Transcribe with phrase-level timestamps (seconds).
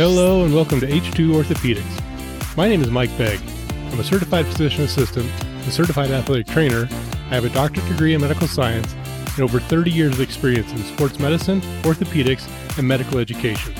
[0.00, 2.56] Hello and welcome to H2 Orthopedics.
[2.56, 3.38] My name is Mike Begg.
[3.92, 5.30] I'm a certified physician assistant,
[5.66, 6.88] a certified athletic trainer.
[7.28, 8.94] I have a doctorate degree in medical science
[9.34, 13.74] and over 30 years of experience in sports medicine, orthopedics, and medical education.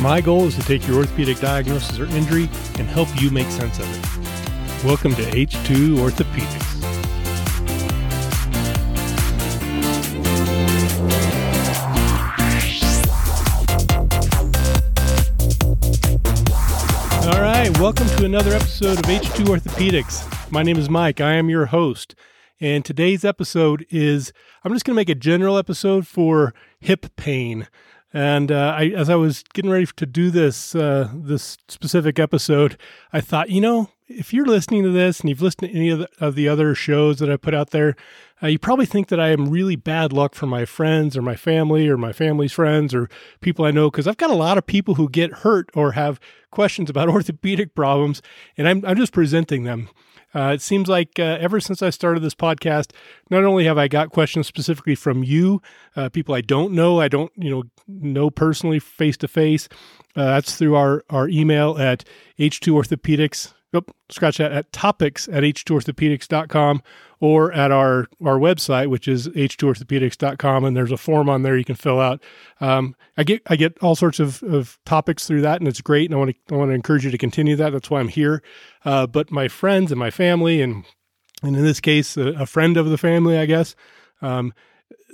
[0.00, 2.48] My goal is to take your orthopedic diagnosis or injury
[2.78, 4.84] and help you make sense of it.
[4.84, 6.63] Welcome to H2 Orthopedics.
[17.84, 20.50] Welcome to another episode of H2 Orthopedics.
[20.50, 21.20] My name is Mike.
[21.20, 22.14] I am your host.
[22.58, 24.32] And today's episode is
[24.64, 27.68] I'm just going to make a general episode for hip pain.
[28.10, 32.78] And uh, I, as I was getting ready to do this uh, this specific episode,
[33.12, 36.00] I thought, you know, if you're listening to this and you've listened to any of
[36.00, 37.96] the, of the other shows that I put out there,
[38.42, 41.36] uh, you probably think that I am really bad luck for my friends or my
[41.36, 43.08] family or my family's friends or
[43.40, 46.20] people I know because I've got a lot of people who get hurt or have
[46.50, 48.20] questions about orthopedic problems,
[48.58, 49.88] and I'm I'm just presenting them.
[50.34, 52.90] Uh, it seems like uh, ever since I started this podcast,
[53.30, 55.62] not only have I got questions specifically from you,
[55.94, 59.68] uh, people I don't know, I don't you know know personally face to face.
[60.14, 62.04] That's through our our email at
[62.38, 63.54] h2orthopedics.
[63.74, 66.82] Oh, scratch that at topics at h2orthopedics.com
[67.20, 70.64] or at our, our website, which is h2orthopedics.com.
[70.64, 72.22] And there's a form on there you can fill out.
[72.60, 76.08] Um, I get, I get all sorts of, of topics through that and it's great.
[76.08, 77.70] And I want to, I want to encourage you to continue that.
[77.70, 78.42] That's why I'm here.
[78.84, 80.84] Uh, but my friends and my family, and,
[81.42, 83.74] and in this case, a, a friend of the family, I guess,
[84.22, 84.54] um,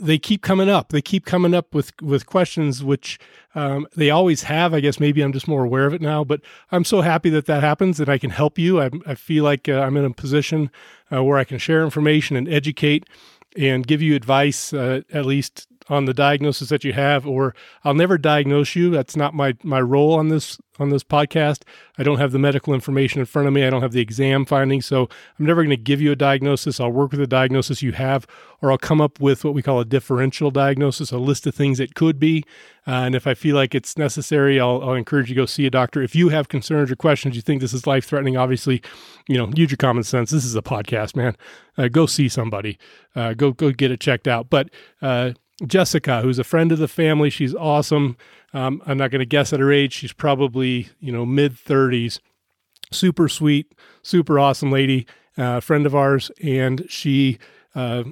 [0.00, 0.90] they keep coming up.
[0.90, 3.18] They keep coming up with with questions, which
[3.54, 4.74] um, they always have.
[4.74, 6.24] I guess maybe I'm just more aware of it now.
[6.24, 6.40] But
[6.72, 8.80] I'm so happy that that happens, that I can help you.
[8.80, 10.70] I, I feel like uh, I'm in a position
[11.12, 13.06] uh, where I can share information and educate
[13.56, 17.26] and give you advice, uh, at least on the diagnosis that you have.
[17.26, 18.90] Or I'll never diagnose you.
[18.90, 21.62] That's not my my role on this on this podcast.
[21.98, 23.64] I don't have the medical information in front of me.
[23.64, 24.86] I don't have the exam findings.
[24.86, 25.08] So
[25.38, 26.80] I'm never going to give you a diagnosis.
[26.80, 28.26] I'll work with the diagnosis you have,
[28.62, 31.78] or I'll come up with what we call a differential diagnosis, a list of things
[31.78, 32.44] it could be.
[32.86, 35.66] Uh, and if I feel like it's necessary, I'll, I'll, encourage you to go see
[35.66, 36.02] a doctor.
[36.02, 38.82] If you have concerns or questions, you think this is life threatening, obviously,
[39.28, 40.30] you know, use your common sense.
[40.30, 41.36] This is a podcast, man.
[41.76, 42.78] Uh, go see somebody.
[43.14, 44.48] Uh, go go get it checked out.
[44.48, 44.70] But
[45.02, 45.32] uh,
[45.66, 48.16] Jessica, who's a friend of the family, she's awesome.
[48.52, 49.92] Um, I'm not going to guess at her age.
[49.92, 52.18] She's probably, you know, mid 30s.
[52.92, 53.72] Super sweet,
[54.02, 55.06] super awesome lady,
[55.36, 56.30] uh, friend of ours.
[56.42, 57.38] And she,
[57.74, 58.04] uh,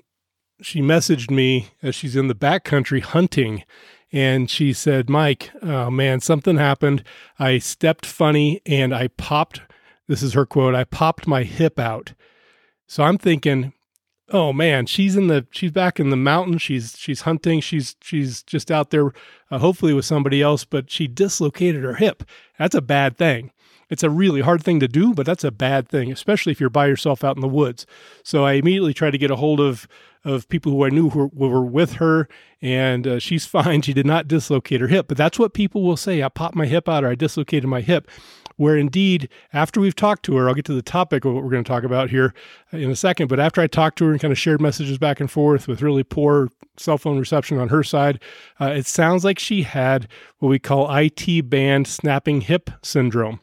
[0.61, 3.65] she messaged me as she's in the backcountry hunting.
[4.13, 7.03] And she said, Mike, oh man, something happened.
[7.39, 9.61] I stepped funny and I popped,
[10.07, 12.15] this is her quote, I popped my hip out.
[12.87, 13.75] So I'm thinking,
[14.31, 17.61] oh man she's in the she's back in the mountain she's she's hunting.
[17.61, 19.13] She's she's just out there
[19.51, 22.23] uh, hopefully with somebody else but she dislocated her hip.
[22.59, 23.53] That's a bad thing.
[23.91, 26.71] It's a really hard thing to do but that's a bad thing especially if you're
[26.71, 27.87] by yourself out in the woods.
[28.23, 29.89] So i immediately tried to get a hold of
[30.25, 32.29] of people who i knew who were, with her
[32.61, 33.83] and uh, she's fine.
[33.83, 36.23] She did not dislocate her hip but that's what people will say.
[36.23, 38.09] I popped my hip out or i dislocated my hip
[38.59, 41.51] where indeed, after we've talked to her, I'll get to the topic of what we're
[41.51, 42.35] going to talk about here
[42.73, 45.21] in a second, but after I talked to her and kind of shared messages back
[45.21, 48.21] and forth with really poor cell phone reception on her side,
[48.61, 50.09] uh, it sounds like she had
[50.39, 53.41] what we call IT band snapping hip syndrome.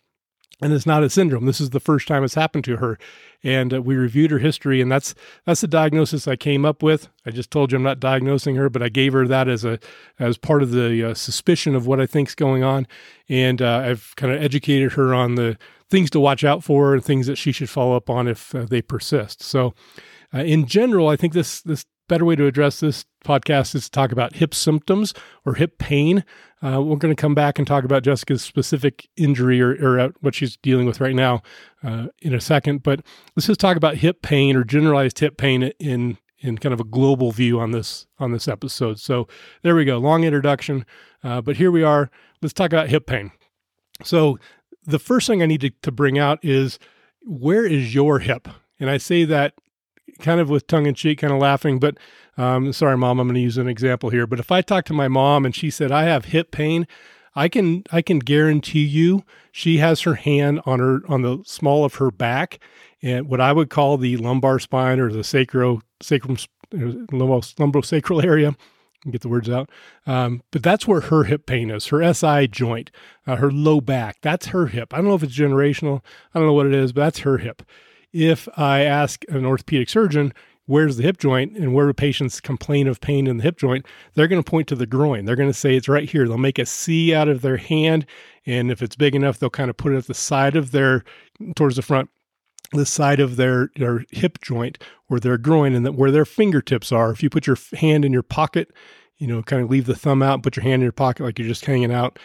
[0.62, 1.46] And it's not a syndrome.
[1.46, 2.98] This is the first time it's happened to her
[3.46, 5.14] and uh, we reviewed her history and that's
[5.46, 7.08] that's the diagnosis I came up with.
[7.26, 9.80] I just told you I'm not diagnosing her, but I gave her that as a
[10.20, 12.88] as part of the uh, suspicion of what I think's going on,
[13.30, 15.58] and uh, I've kind of educated her on the
[15.90, 18.66] things to watch out for and things that she should follow up on if uh,
[18.66, 19.44] they persist.
[19.44, 19.76] So,
[20.34, 23.92] uh, in general, I think this this better way to address this podcast is to
[23.92, 25.14] talk about hip symptoms
[25.46, 26.24] or hip pain.
[26.62, 30.10] Uh, we're going to come back and talk about Jessica's specific injury or, or uh,
[30.22, 31.42] what she's dealing with right now
[31.84, 32.84] uh, in a second.
[32.84, 33.02] But
[33.36, 36.84] let's just talk about hip pain or generalized hip pain in in kind of a
[36.84, 39.00] global view on this on this episode.
[39.00, 39.28] So
[39.64, 40.86] there we go, long introduction.
[41.24, 42.10] Uh, but here we are.
[42.42, 43.32] Let's talk about hip pain.
[44.04, 44.38] So
[44.86, 46.78] the first thing I need to, to bring out is
[47.22, 48.48] where is your hip?
[48.80, 49.56] And I say that
[50.20, 51.80] kind of with tongue in cheek, kind of laughing.
[51.80, 51.98] But
[52.38, 54.28] um, sorry, mom, I'm going to use an example here.
[54.28, 56.88] But if I talk to my mom and she said I have hip pain,
[57.36, 61.84] I can I can guarantee you she has her hand on her on the small
[61.84, 62.60] of her back
[63.02, 66.38] and what I would call the lumbar spine or the sacro sacrum
[66.74, 68.56] lumbosacral area.
[69.12, 69.70] Get the words out,
[70.08, 71.88] um, but that's where her hip pain is.
[71.88, 72.90] Her SI joint,
[73.28, 74.18] uh, her low back.
[74.24, 74.96] That's her hip.
[74.96, 76.02] I don't know if it's generational.
[76.34, 77.62] I don't know what it is, but that's her hip
[78.16, 80.34] if I ask an orthopedic surgeon,
[80.68, 84.30] where's the hip joint and where patients complain of pain in the hip joint, they're
[84.30, 85.26] going to point to the groin.
[85.26, 86.26] They're going to say it's right here.
[86.26, 88.06] They'll make a C out of their hand.
[88.46, 91.04] And if it's big enough, they'll kind of put it at the side of their,
[91.58, 92.10] towards the front,
[92.72, 96.94] the side of their, their hip joint or their groin and that where their fingertips
[96.94, 97.12] are.
[97.12, 98.72] If you put your hand in your pocket
[99.18, 101.40] you know, kind of leave the thumb out, put your hand in your pocket like
[101.40, 102.20] you're just hanging out.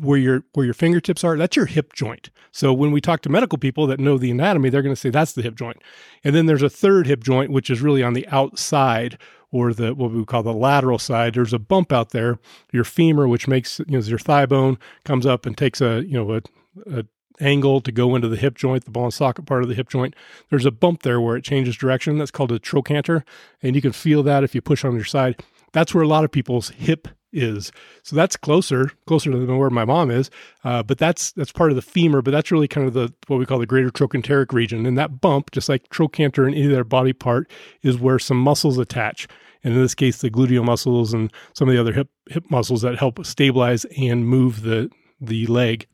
[0.00, 2.30] Where your where your fingertips are, that's your hip joint.
[2.52, 5.10] So when we talk to medical people that know the anatomy, they're going to say
[5.10, 5.82] that's the hip joint.
[6.22, 9.18] And then there's a third hip joint, which is really on the outside
[9.50, 11.34] or the what we call the lateral side.
[11.34, 12.38] There's a bump out there,
[12.72, 16.12] your femur, which makes you know your thigh bone comes up and takes a you
[16.12, 16.42] know a,
[16.98, 17.04] a
[17.38, 19.88] angle to go into the hip joint, the ball and socket part of the hip
[19.88, 20.14] joint.
[20.48, 22.18] There's a bump there where it changes direction.
[22.18, 23.24] That's called a trochanter,
[23.62, 26.24] and you can feel that if you push on your side that's where a lot
[26.24, 27.70] of people's hip is.
[28.02, 30.30] So that's closer, closer to where my mom is.
[30.64, 32.22] Uh, but that's that's part of the femur.
[32.22, 34.86] But that's really kind of the what we call the greater trochanteric region.
[34.86, 37.50] And that bump, just like trochanter in any other body part,
[37.82, 39.28] is where some muscles attach.
[39.62, 42.82] And in this case, the gluteal muscles and some of the other hip hip muscles
[42.82, 44.90] that help stabilize and move the
[45.20, 45.86] the leg.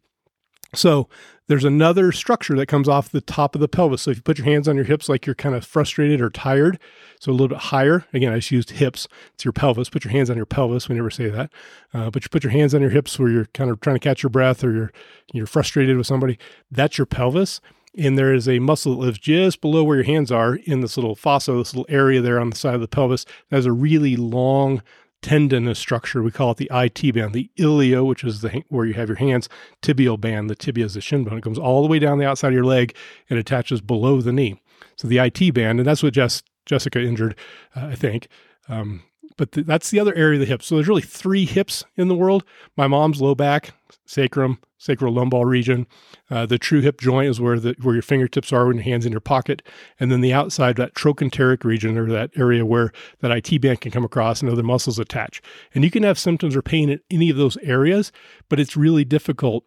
[0.75, 1.09] So
[1.49, 4.03] there's another structure that comes off the top of the pelvis.
[4.03, 6.31] So if you put your hands on your hips like you're kind of frustrated or
[6.31, 6.79] tired,
[7.19, 8.07] so a little bit higher.
[8.13, 9.09] Again, I just used hips.
[9.35, 9.89] It's your pelvis.
[9.91, 10.89] Put your hands on your pelvis.
[10.89, 11.51] We never say that,
[11.93, 14.01] uh, but you put your hands on your hips where you're kind of trying to
[14.01, 14.93] catch your breath or you're
[15.33, 16.39] you're frustrated with somebody.
[16.71, 17.61] That's your pelvis.
[17.97, 20.97] And there is a muscle that lives just below where your hands are in this
[20.97, 23.27] little fossa, this little area there on the side of the pelvis.
[23.51, 24.83] That has a really long
[25.23, 26.23] tendinous structure.
[26.23, 29.17] We call it the IT band, the ilio, which is the where you have your
[29.17, 29.49] hands,
[29.81, 30.51] tibial band.
[30.51, 31.39] The tibia is the shin bone.
[31.39, 32.95] It comes all the way down the outside of your leg
[33.31, 34.61] and attaches below the knee.
[34.97, 37.37] So the IT band, and that's what Jess, Jessica injured,
[37.75, 38.29] uh, I think.
[38.69, 39.03] Um,
[39.37, 40.63] but th- that's the other area of the hip.
[40.63, 42.45] So there's really three hips in the world.
[42.77, 43.75] My mom's low back,
[44.05, 45.87] sacrum, sacrolumbar region.
[46.31, 49.07] Uh, the true hip joint is where the where your fingertips are when your hands
[49.07, 49.63] in your pocket,
[50.01, 53.93] and then the outside that trochanteric region or that area where that IT band can
[53.93, 55.41] come across and other muscles attach.
[55.75, 58.13] And you can have symptoms or pain in any of those areas,
[58.49, 59.65] but it's really difficult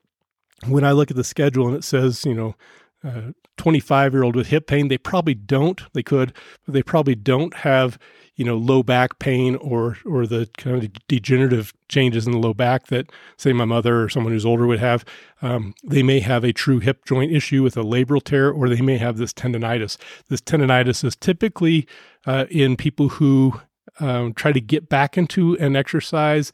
[0.67, 2.55] when I look at the schedule and it says, you know,
[3.57, 5.81] 25 year old with hip pain, they probably don't.
[5.93, 6.33] They could,
[6.65, 7.97] but they probably don't have,
[8.35, 12.53] you know, low back pain or or the kind of degenerative changes in the low
[12.53, 15.05] back that, say, my mother or someone who's older would have.
[15.41, 18.81] Um, they may have a true hip joint issue with a labral tear, or they
[18.81, 19.97] may have this tendonitis.
[20.29, 21.87] This tendonitis is typically
[22.25, 23.61] uh, in people who
[23.99, 26.51] um, try to get back into an exercise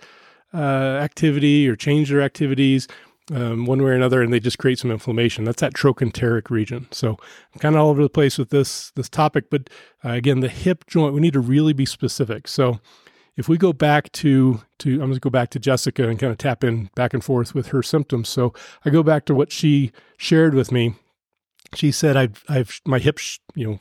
[0.54, 2.88] uh, activity or change their activities
[3.32, 5.44] um, one way or another, and they just create some inflammation.
[5.46, 6.88] That's that trochanteric region.
[6.92, 7.18] So
[7.54, 9.70] I'm kind of all over the place with this this topic, but
[10.04, 12.48] uh, again, the hip joint, we need to really be specific.
[12.48, 12.80] So
[13.38, 16.32] if we go back to to I'm going to go back to Jessica and kind
[16.32, 18.30] of tap in back and forth with her symptoms.
[18.30, 18.54] So
[18.86, 20.96] I go back to what she shared with me.
[21.74, 23.80] She said I've I've my hips you know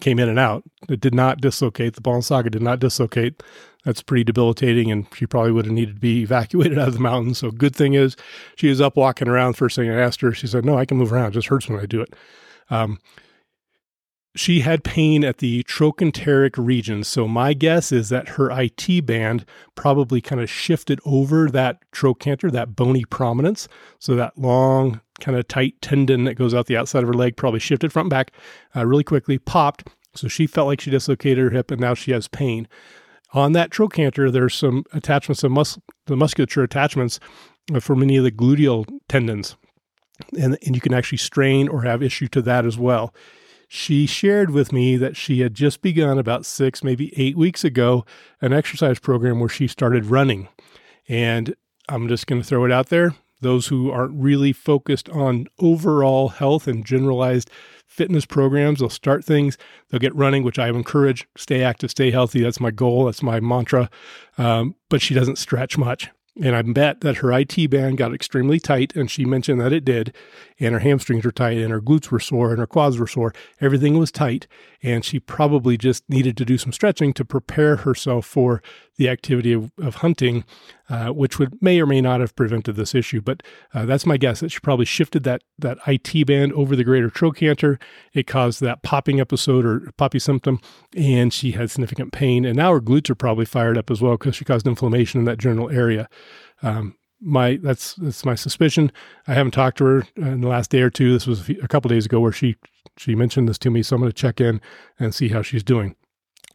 [0.00, 0.64] came in and out.
[0.88, 1.94] It did not dislocate.
[1.94, 3.42] The ball and socket did not dislocate
[3.84, 7.00] that's pretty debilitating and she probably would have needed to be evacuated out of the
[7.00, 7.34] mountain.
[7.34, 8.16] So good thing is
[8.56, 9.54] she was up walking around.
[9.54, 11.28] First thing I asked her, she said, no, I can move around.
[11.28, 12.14] It just hurts when I do it.
[12.70, 12.98] Um,
[14.36, 17.04] she had pain at the trochanteric region.
[17.04, 19.44] So my guess is that her IT band
[19.76, 23.68] probably kind of shifted over that trochanter, that bony prominence.
[24.00, 27.36] So that long, kind of tight tendon that goes out the outside of her leg
[27.36, 28.32] probably shifted front back
[28.74, 29.88] uh, really quickly, popped.
[30.14, 32.66] So she felt like she dislocated her hip and now she has pain.
[33.32, 37.20] On that trochanter, there's some attachments of mus- the musculature attachments
[37.80, 39.56] for many of the gluteal tendons.
[40.38, 43.12] And, and you can actually strain or have issue to that as well.
[43.68, 48.04] She shared with me that she had just begun about six, maybe eight weeks ago,
[48.40, 50.48] an exercise program where she started running.
[51.08, 51.54] And
[51.88, 53.14] I'm just going to throw it out there.
[53.40, 57.50] Those who aren't really focused on overall health and generalized
[57.86, 58.80] fitness programs.
[58.80, 61.28] They'll start things, they'll get running, which I encourage.
[61.36, 62.42] Stay active, stay healthy.
[62.42, 63.04] That's my goal.
[63.04, 63.90] That's my mantra.
[64.38, 66.10] Um, but she doesn't stretch much.
[66.40, 69.84] And I bet that her IT band got extremely tight, and she mentioned that it
[69.84, 70.12] did.
[70.58, 73.32] And her hamstrings were tight, and her glutes were sore, and her quads were sore.
[73.60, 74.48] Everything was tight,
[74.82, 78.62] and she probably just needed to do some stretching to prepare herself for
[78.96, 80.44] the activity of, of hunting,
[80.88, 83.20] uh, which would may or may not have prevented this issue.
[83.20, 86.84] But uh, that's my guess that she probably shifted that that IT band over the
[86.84, 87.78] greater trochanter.
[88.12, 90.60] It caused that popping episode or poppy symptom,
[90.96, 92.44] and she had significant pain.
[92.44, 95.24] And now her glutes are probably fired up as well because she caused inflammation in
[95.24, 96.08] that general area.
[96.62, 98.92] Um, my that's that's my suspicion.
[99.26, 101.12] I haven't talked to her in the last day or two.
[101.12, 102.56] This was a, few, a couple days ago where she
[102.96, 104.60] she mentioned this to me, so I'm going to check in
[104.98, 105.96] and see how she's doing.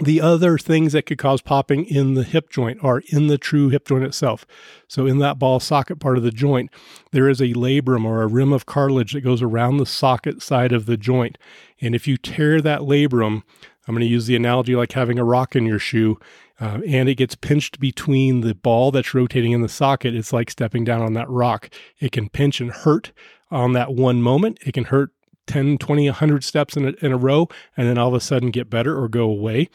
[0.02, 3.68] The other things that could cause popping in the hip joint are in the true
[3.68, 4.46] hip joint itself.
[4.88, 6.72] So, in that ball socket part of the joint,
[7.12, 10.72] there is a labrum or a rim of cartilage that goes around the socket side
[10.72, 11.38] of the joint.
[11.82, 13.44] And if you tear that labrum,
[13.88, 16.18] I'm going to use the analogy like having a rock in your shoe.
[16.62, 20.14] Uh, and it gets pinched between the ball that's rotating in the socket.
[20.14, 21.70] It's like stepping down on that rock.
[22.00, 23.12] It can pinch and hurt
[23.50, 24.60] on that one moment.
[24.66, 25.12] It can hurt
[25.50, 28.52] 10, 20, 100 steps in a, in a row and then all of a sudden
[28.52, 29.68] get better or go away.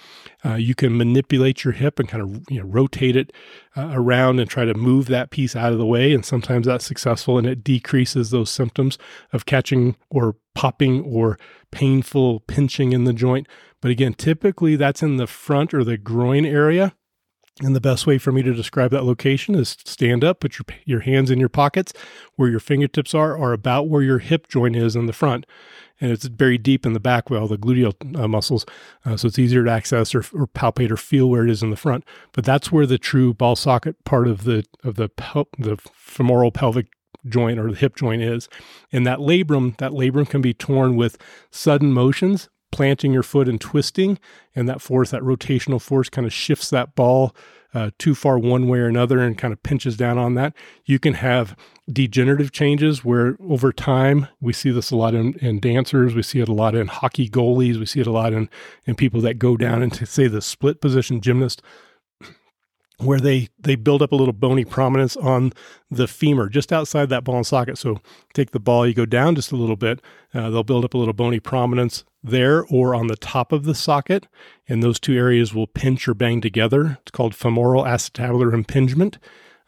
[0.45, 3.33] Uh, you can manipulate your hip and kind of you know, rotate it
[3.77, 6.15] uh, around and try to move that piece out of the way.
[6.15, 8.99] And sometimes that's successful and it decreases those symptoms
[9.33, 11.39] of catching or popping or
[11.73, 13.49] painful pinching in the joint.
[13.83, 16.95] But again, typically that's in the front or the groin area.
[17.63, 20.67] And the best way for me to describe that location is stand up, put your,
[20.85, 21.93] your hands in your pockets
[22.35, 25.47] where your fingertips are, or about where your hip joint is in the front.
[26.01, 28.67] And it's very deep in the back, well, the gluteal uh, muscles.
[29.05, 31.71] Uh, so it's easier to access or, or, palpate or feel where it is in
[31.71, 32.05] the front.
[32.33, 36.51] But that's where the true ball socket part of the, of the, pel- the femoral
[36.51, 36.89] pelvic
[37.29, 38.49] joint or the hip joint is.
[38.91, 41.19] And that labrum, that labrum can be torn with
[41.53, 44.19] sudden motions planting your foot and twisting,
[44.53, 47.33] and that force, that rotational force, kind of shifts that ball
[47.73, 50.55] uh, too far one way or another and kind of pinches down on that.
[50.85, 51.57] You can have
[51.93, 56.41] degenerative changes where over time we see this a lot in, in dancers, we see
[56.41, 58.51] it a lot in hockey goalies, we see it a lot in
[58.87, 61.63] in people that go down into say the split position gymnast
[62.99, 65.53] where they they build up a little bony prominence on
[65.91, 67.77] the femur just outside that ball and socket.
[67.79, 68.01] So
[68.33, 70.01] take the ball you go down just a little bit
[70.33, 73.75] uh, they'll build up a little bony prominence there or on the top of the
[73.75, 74.27] socket
[74.69, 76.99] and those two areas will pinch or bang together.
[77.03, 79.19] It's called femoral acetabular impingement.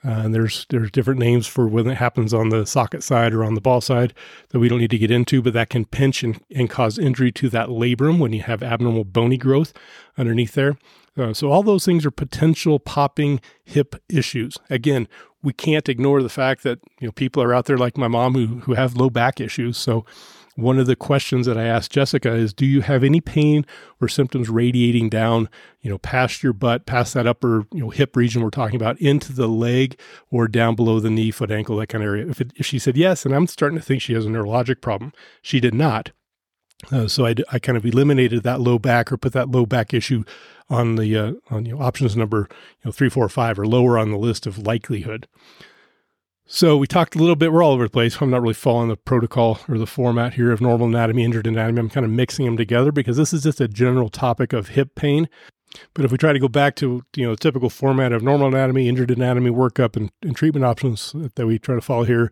[0.04, 3.42] Uh, and there's there's different names for when it happens on the socket side or
[3.42, 4.14] on the ball side
[4.50, 7.32] that we don't need to get into, but that can pinch and, and cause injury
[7.32, 9.72] to that labrum when you have abnormal bony growth
[10.16, 10.76] underneath there.
[11.16, 14.58] Uh, so all those things are potential popping hip issues.
[14.68, 15.08] Again,
[15.42, 18.34] we can't ignore the fact that you know people are out there like my mom
[18.34, 19.78] who who have low back issues.
[19.78, 20.04] So
[20.56, 23.66] one of the questions that I asked Jessica is, do you have any pain
[24.00, 25.50] or symptoms radiating down,
[25.82, 28.98] you know, past your butt, past that upper, you know, hip region we're talking about,
[28.98, 32.26] into the leg or down below the knee, foot, ankle, that kind of area?
[32.26, 34.80] If, it, if she said yes, and I'm starting to think she has a neurologic
[34.80, 36.12] problem, she did not.
[36.92, 39.94] Uh, so I, I kind of eliminated that low back or put that low back
[39.94, 40.24] issue
[40.68, 43.98] on the uh, on you know options number you know three, four, five or lower
[43.98, 45.26] on the list of likelihood.
[46.48, 47.52] So we talked a little bit.
[47.52, 48.20] We're all over the place.
[48.20, 51.80] I'm not really following the protocol or the format here of normal anatomy, injured anatomy.
[51.80, 54.94] I'm kind of mixing them together because this is just a general topic of hip
[54.94, 55.28] pain.
[55.92, 58.48] But if we try to go back to you know the typical format of normal
[58.48, 62.30] anatomy, injured anatomy workup, and, and treatment options that we try to follow here,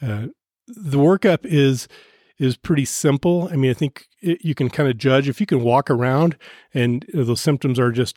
[0.00, 0.26] uh,
[0.68, 1.88] the workup is
[2.40, 3.48] is pretty simple.
[3.52, 6.36] I mean, I think it, you can kind of judge if you can walk around
[6.74, 8.16] and those symptoms are just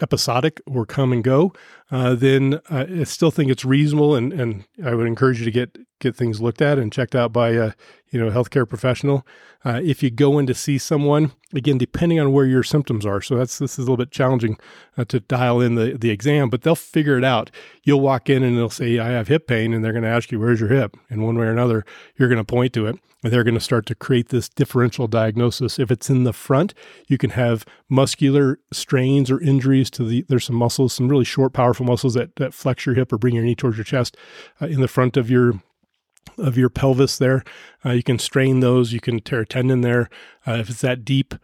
[0.00, 1.52] episodic or come and go,
[1.90, 5.78] uh, then I still think it's reasonable, and, and I would encourage you to get
[5.98, 7.72] get things looked at and checked out by a
[8.10, 9.26] you know healthcare professional.
[9.64, 13.20] Uh, if you go in to see someone, again, depending on where your symptoms are,
[13.20, 14.58] so that's this is a little bit challenging
[14.98, 17.50] uh, to dial in the the exam, but they'll figure it out.
[17.84, 20.32] You'll walk in and they'll say, "I have hip pain," and they're going to ask
[20.32, 21.84] you, "Where's your hip?" And one way or another,
[22.16, 25.08] you're going to point to it, and they're going to start to create this differential
[25.08, 25.80] diagnosis.
[25.80, 26.74] If it's in the front,
[27.08, 31.52] you can have muscular strains or injuries to the, there's some muscles, some really short,
[31.52, 34.16] powerful muscles that, that flex your hip or bring your knee towards your chest
[34.60, 35.62] uh, in the front of your
[36.38, 37.44] of your pelvis there.
[37.84, 38.92] Uh, you can strain those.
[38.92, 40.10] You can tear a tendon there.
[40.46, 41.34] Uh, if it's that deep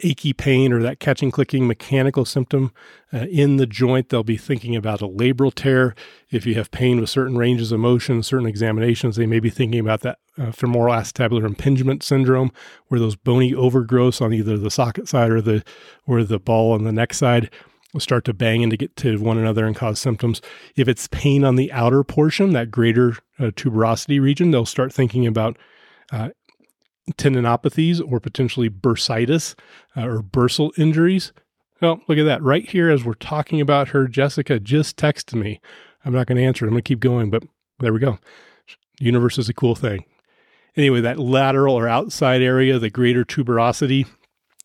[0.00, 2.72] achy pain or that catching clicking mechanical symptom
[3.12, 5.94] uh, in the joint they'll be thinking about a labral tear
[6.30, 9.80] if you have pain with certain ranges of motion certain examinations they may be thinking
[9.80, 12.52] about that uh, femoral acetabular impingement syndrome
[12.88, 15.64] where those bony overgrowths on either the socket side or the
[16.06, 17.50] or the ball on the neck side
[18.00, 20.40] start to bang into get to one another and cause symptoms
[20.76, 25.26] if it's pain on the outer portion that greater uh, tuberosity region they'll start thinking
[25.26, 25.56] about
[26.12, 26.28] uh,
[27.12, 29.54] tendinopathies or potentially bursitis
[29.96, 31.32] uh, or bursal injuries.
[31.80, 32.42] Well, look at that.
[32.42, 35.60] Right here, as we're talking about her, Jessica just texted me.
[36.04, 36.68] I'm not going to answer it.
[36.68, 37.42] I'm going to keep going, but
[37.80, 38.18] there we go.
[38.98, 40.04] Universe is a cool thing.
[40.76, 44.06] Anyway, that lateral or outside area, the greater tuberosity,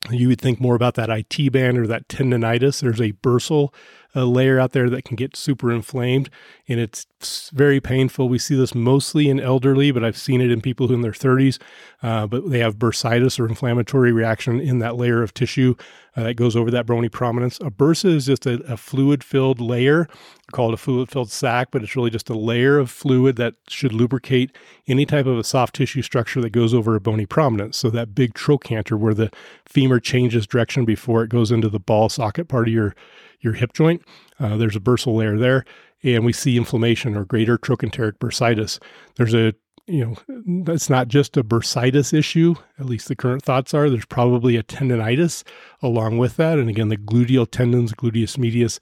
[0.10, 2.81] you would think more about that IT band or that tendonitis.
[2.81, 3.74] There's a bursal
[4.13, 6.30] a layer out there that can get super inflamed
[6.68, 7.06] and it's
[7.51, 8.30] very painful.
[8.30, 11.12] We see this mostly in elderly, but I've seen it in people who in their
[11.12, 11.60] 30s,
[12.01, 15.75] uh, but they have bursitis or inflammatory reaction in that layer of tissue
[16.15, 17.58] uh, that goes over that bony prominence.
[17.60, 20.08] A bursa is just a, a fluid filled layer
[20.51, 23.94] called a fluid filled sac, but it's really just a layer of fluid that should
[23.94, 24.56] lubricate
[24.88, 27.77] any type of a soft tissue structure that goes over a bony prominence.
[27.77, 29.32] So that big trochanter where the
[29.65, 32.96] femur changes direction before it goes into the ball socket part of your
[33.42, 34.02] your hip joint.
[34.40, 35.66] Uh, there's a bursal layer there,
[36.04, 38.80] and we see inflammation or greater trochanteric bursitis.
[39.16, 39.54] There's a
[39.88, 42.56] you know, that's not just a bursitis issue.
[42.80, 45.44] At least the current thoughts are there's probably a tendonitis
[45.82, 46.60] along with that.
[46.60, 48.80] And again, the gluteal tendons, gluteus medius,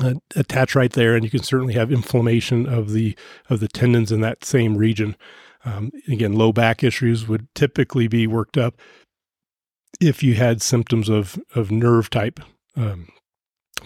[0.00, 3.16] uh, attach right there, and you can certainly have inflammation of the
[3.50, 5.16] of the tendons in that same region.
[5.64, 8.80] Um, again, low back issues would typically be worked up
[10.00, 12.40] if you had symptoms of of nerve type
[12.76, 13.08] um,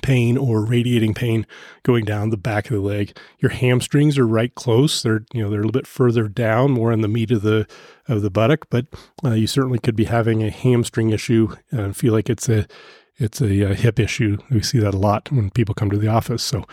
[0.02, 1.46] pain or radiating pain
[1.82, 3.16] going down the back of the leg.
[3.38, 5.02] Your hamstrings are right close.
[5.02, 7.66] They're you know they're a little bit further down, more in the meat of the
[8.08, 8.86] of the buttock, but
[9.24, 12.66] uh, you certainly could be having a hamstring issue and feel like it's a
[13.18, 14.38] it's a, a hip issue.
[14.50, 16.42] We see that a lot when people come to the office.
[16.42, 16.64] So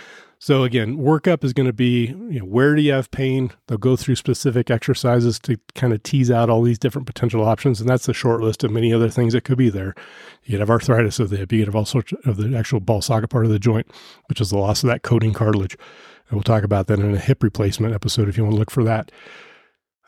[0.43, 3.53] so again, workup is going to be, you know, where do you have pain?
[3.67, 7.79] They'll go through specific exercises to kind of tease out all these different potential options,
[7.79, 9.95] and that's a short list of many other things that could be there.
[10.43, 12.81] You could have arthritis of the hip, you could have all sorts of the actual
[12.81, 13.89] ball socket part of the joint,
[14.27, 15.77] which is the loss of that coating cartilage.
[16.27, 18.71] And we'll talk about that in a hip replacement episode if you want to look
[18.71, 19.13] for that.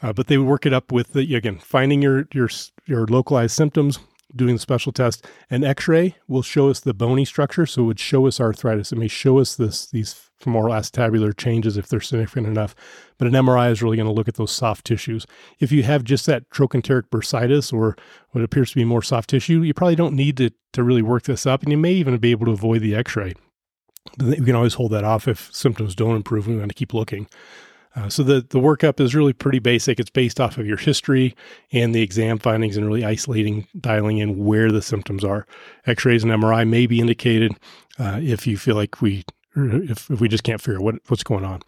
[0.01, 2.49] Uh, but they work it up with the, again finding your your
[2.85, 3.99] your localized symptoms,
[4.35, 5.25] doing the special test.
[5.49, 8.91] An X-ray will show us the bony structure, so it would show us arthritis.
[8.91, 12.75] It may show us this these femoral acetabular changes if they're significant enough.
[13.17, 15.25] But an MRI is really going to look at those soft tissues.
[15.59, 17.95] If you have just that trochanteric bursitis or
[18.31, 21.23] what appears to be more soft tissue, you probably don't need to to really work
[21.23, 23.33] this up, and you may even be able to avoid the X-ray.
[24.19, 26.47] We can always hold that off if symptoms don't improve.
[26.47, 27.27] We want to keep looking.
[27.95, 29.99] Uh, so the the workup is really pretty basic.
[29.99, 31.35] It's based off of your history
[31.71, 35.47] and the exam findings, and really isolating, dialing in where the symptoms are.
[35.85, 37.53] X-rays and MRI may be indicated
[37.97, 39.23] uh, if you feel like we,
[39.55, 41.61] if, if we just can't figure out what, what's going on.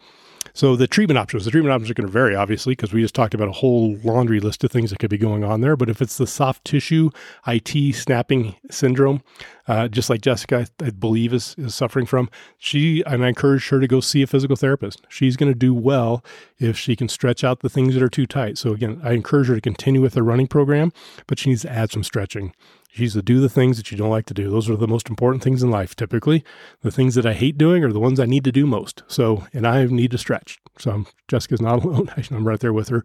[0.58, 3.14] So the treatment options, the treatment options are going to vary, obviously, because we just
[3.14, 5.76] talked about a whole laundry list of things that could be going on there.
[5.76, 7.10] But if it's the soft tissue
[7.46, 9.22] IT snapping syndrome,
[9.68, 13.68] uh, just like Jessica, I, I, believe is, is suffering from, she and I encourage
[13.68, 15.06] her to go see a physical therapist.
[15.08, 16.24] She's going to do well
[16.58, 18.58] if she can stretch out the things that are too tight.
[18.58, 20.92] So again, I encourage her to continue with her running program,
[21.28, 22.52] but she needs to add some stretching.
[22.88, 24.50] She needs to do the things that you don't like to do.
[24.50, 25.94] Those are the most important things in life.
[25.94, 26.42] Typically,
[26.80, 29.02] the things that I hate doing are the ones I need to do most.
[29.06, 30.58] So, and I need to stretch.
[30.78, 32.10] So I'm, Jessica's not alone.
[32.30, 33.04] I'm right there with her.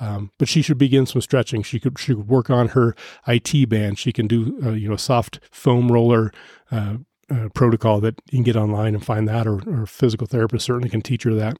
[0.00, 1.62] Um, but she should begin some stretching.
[1.62, 2.94] She could she could work on her
[3.26, 3.98] IT band.
[3.98, 6.30] She can do uh, you know soft foam roller
[6.70, 6.96] uh,
[7.30, 10.66] uh, protocol that you can get online and find that, or, or a physical therapist
[10.66, 11.56] certainly can teach her that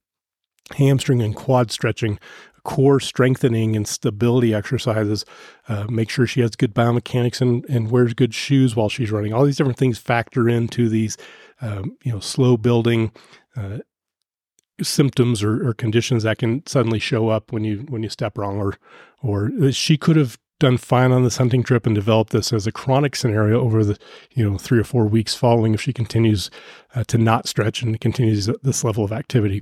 [0.77, 2.19] hamstring and quad stretching
[2.65, 5.25] core strengthening and stability exercises.
[5.69, 9.33] Uh, make sure she has good biomechanics and, and wears good shoes while she's running.
[9.33, 11.17] All these different things factor into these,
[11.61, 13.13] um, you know, slow building
[13.57, 13.79] uh,
[14.81, 18.59] symptoms or, or, conditions that can suddenly show up when you when you step wrong.
[18.59, 18.79] Or
[19.23, 22.73] or she could have done fine on this hunting trip and developed this as a
[22.73, 23.99] chronic scenario over the
[24.33, 26.51] you know three or four weeks following if she continues
[26.95, 29.61] uh, to not stretch and continues this level of activity.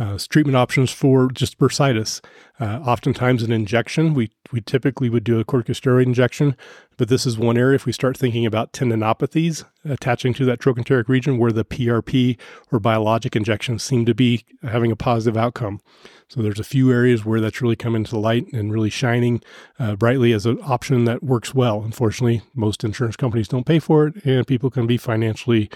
[0.00, 2.24] Uh, treatment options for just bursitis.
[2.58, 4.14] Uh, oftentimes, an injection.
[4.14, 6.56] We we typically would do a corticosteroid injection,
[6.96, 7.74] but this is one area.
[7.74, 12.38] If we start thinking about tendinopathies attaching to that trochanteric region, where the PRP
[12.72, 15.82] or biologic injections seem to be having a positive outcome.
[16.28, 19.42] So there's a few areas where that's really come into light and really shining
[19.78, 21.82] uh, brightly as an option that works well.
[21.82, 25.68] Unfortunately, most insurance companies don't pay for it, and people can be financially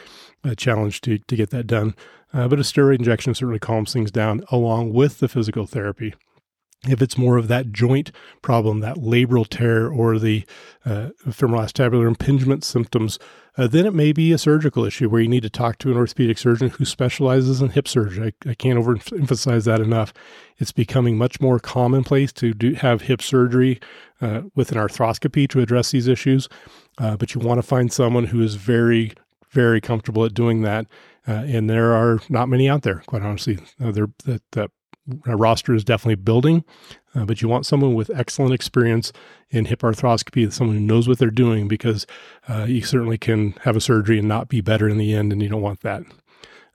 [0.45, 1.95] uh, challenged to, to get that done.
[2.35, 6.13] Uh, but a steroid injection certainly calms things down along with the physical therapy
[6.89, 10.45] if it's more of that joint problem, that labral tear or the
[10.85, 13.19] uh, femoral acetabular impingement symptoms,
[13.57, 15.97] uh, then it may be a surgical issue where you need to talk to an
[15.97, 18.35] orthopedic surgeon who specializes in hip surgery.
[18.45, 20.13] I, I can't overemphasize that enough.
[20.59, 23.81] It's becoming much more commonplace to do, have hip surgery
[24.21, 26.49] uh, with an arthroscopy to address these issues,
[26.99, 29.13] uh, but you want to find someone who is very,
[29.51, 30.87] very comfortable at doing that.
[31.27, 33.59] Uh, and there are not many out there, quite honestly.
[33.83, 34.71] Uh, that, that
[35.27, 36.65] roster is definitely building,
[37.15, 39.13] uh, but you want someone with excellent experience
[39.51, 42.07] in hip arthroscopy, someone who knows what they're doing, because
[42.49, 45.43] uh, you certainly can have a surgery and not be better in the end, and
[45.43, 46.03] you don't want that.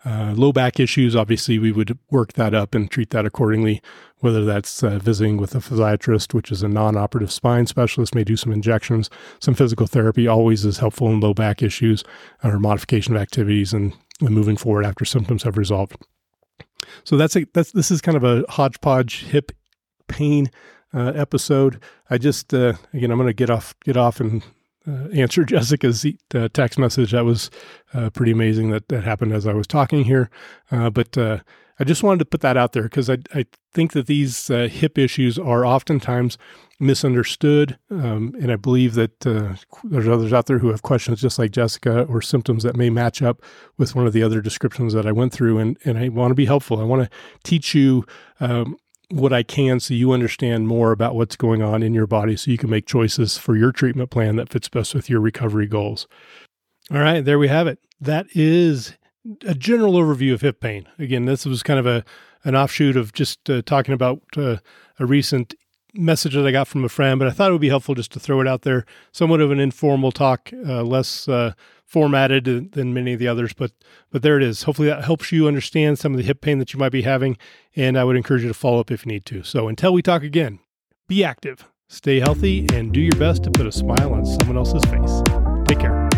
[0.06, 3.82] Uh, low back issues, obviously, we would work that up and treat that accordingly,
[4.20, 8.24] whether that's uh, visiting with a physiatrist, which is a non operative spine specialist, may
[8.24, 9.10] do some injections.
[9.40, 12.04] Some physical therapy always is helpful in low back issues
[12.44, 15.98] or modification of activities and, and moving forward after symptoms have resolved.
[17.04, 19.52] So that's a, that's this is kind of a hodgepodge hip
[20.08, 20.50] pain
[20.94, 21.82] uh, episode.
[22.10, 24.44] I just uh, again I'm going to get off get off and
[24.90, 27.12] uh, answer Jessica's uh, text message.
[27.12, 27.50] That was
[27.94, 30.30] uh, pretty amazing that that happened as I was talking here.
[30.72, 34.08] Uh, but I just wanted to put that out there because I, I think that
[34.08, 36.38] these hip issues are oftentimes
[36.80, 37.78] misunderstood.
[37.92, 41.52] Um, and I believe that uh, there's others out there who have questions just like
[41.52, 43.42] Jessica or symptoms that may match up
[43.78, 45.58] with one of the other descriptions that I went through.
[45.58, 46.80] And, and I want to be helpful.
[46.80, 48.06] I want to teach you
[48.40, 48.78] um,
[49.10, 52.52] what I can so you understand more about what's going on in your body so
[52.52, 56.08] you can make choices for your treatment plan that fits best with your recovery goals.
[56.92, 57.80] All right, there we have it.
[58.00, 58.98] That is
[59.46, 60.88] a general overview of hip pain.
[60.98, 62.04] Again, this was kind of a
[62.46, 64.58] an offshoot of just uh, talking about uh,
[64.98, 65.56] a recent
[65.94, 68.14] message that I got from a friend, but I thought it would be helpful just
[68.14, 68.86] to throw it out there.
[69.12, 71.52] Somewhat of an informal talk, uh, less uh,
[71.90, 73.72] formatted than many of the others, but
[74.12, 74.64] but there it is.
[74.64, 77.38] Hopefully that helps you understand some of the hip pain that you might be having,
[77.76, 79.44] and I would encourage you to follow up if you need to.
[79.44, 80.60] So until we talk again,
[81.08, 84.84] be active, stay healthy, and do your best to put a smile on someone else's
[84.86, 85.22] face.
[85.68, 86.09] Take care.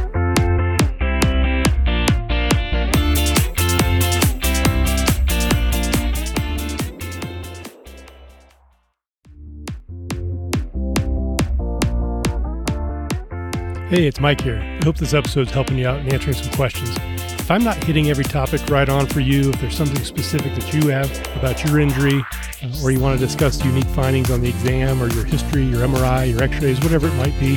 [13.91, 14.55] Hey, it's Mike here.
[14.57, 16.95] I hope this episode is helping you out and answering some questions.
[17.41, 20.73] If I'm not hitting every topic right on for you, if there's something specific that
[20.73, 22.23] you have about your injury,
[22.63, 25.85] uh, or you want to discuss unique findings on the exam, or your history, your
[25.85, 27.55] MRI, your x rays, whatever it might be,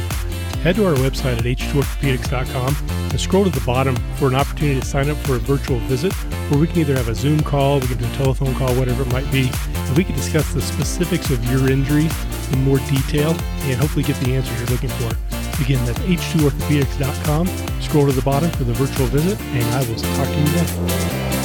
[0.65, 4.85] head to our website at h2orthopedics.com and scroll to the bottom for an opportunity to
[4.85, 6.13] sign up for a virtual visit
[6.51, 9.05] where we can either have a Zoom call, we can do a telephone call, whatever
[9.05, 12.09] it might be, and we can discuss the specifics of your injury
[12.51, 15.34] in more detail and hopefully get the answers you're looking for.
[15.61, 17.47] Again, that's h2orthopedics.com.
[17.81, 21.44] Scroll to the bottom for the virtual visit, and I will talk to you then.